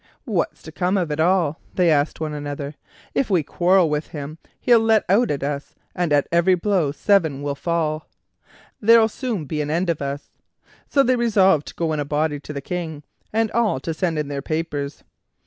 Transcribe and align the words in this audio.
"What's 0.25 0.63
to 0.63 0.71
come 0.71 0.97
of 0.97 1.11
it 1.11 1.19
all?" 1.19 1.59
they 1.75 1.91
asked 1.91 2.19
one 2.19 2.33
another; 2.33 2.73
"if 3.13 3.29
we 3.29 3.43
quarrel 3.43 3.87
with 3.87 4.07
him, 4.07 4.39
he'll 4.59 4.79
let 4.79 5.05
out 5.07 5.29
at 5.29 5.43
us, 5.43 5.75
and 5.93 6.11
at 6.11 6.25
every 6.31 6.55
blow 6.55 6.91
seven 6.91 7.43
will 7.43 7.53
fall. 7.53 8.09
There'll 8.81 9.07
soon 9.07 9.45
be 9.45 9.61
an 9.61 9.69
end 9.69 9.91
of 9.91 10.01
us." 10.01 10.31
So 10.89 11.03
they 11.03 11.15
resolved 11.17 11.67
to 11.67 11.75
go 11.75 11.93
in 11.93 11.99
a 11.99 12.05
body 12.05 12.39
to 12.39 12.51
the 12.51 12.61
King, 12.61 13.03
and 13.31 13.51
all 13.51 13.79
to 13.81 13.93
send 13.93 14.17
in 14.17 14.27
their 14.27 14.41
papers. 14.41 15.03